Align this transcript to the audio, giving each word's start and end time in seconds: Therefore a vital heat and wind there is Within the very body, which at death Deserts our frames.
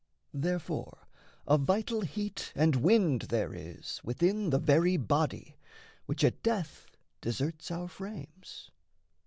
Therefore 0.33 1.05
a 1.47 1.59
vital 1.59 2.01
heat 2.01 2.51
and 2.55 2.77
wind 2.77 3.27
there 3.29 3.53
is 3.53 4.01
Within 4.03 4.49
the 4.49 4.57
very 4.57 4.97
body, 4.97 5.57
which 6.07 6.23
at 6.23 6.41
death 6.41 6.87
Deserts 7.21 7.69
our 7.69 7.87
frames. 7.87 8.71